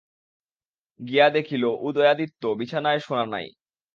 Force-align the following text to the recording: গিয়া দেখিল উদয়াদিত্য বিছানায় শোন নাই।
গিয়া 0.99 1.27
দেখিল 1.29 1.63
উদয়াদিত্য 1.81 2.41
বিছানায় 2.59 2.99
শোন 2.99 3.19
নাই। 3.29 3.47